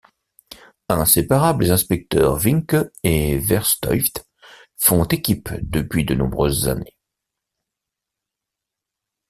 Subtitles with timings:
[0.89, 4.25] Inséparables, les inspecteurs Vincke et Verstuyft
[4.79, 6.97] font équipe depuis de nombreuses années.